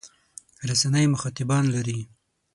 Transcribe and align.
رسنۍ 0.69 1.05
مخاطبان 1.13 1.63
لري. 1.75 1.99